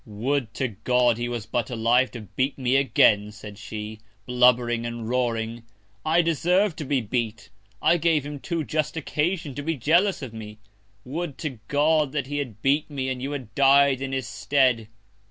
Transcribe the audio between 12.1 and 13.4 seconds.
that he had beat me, and you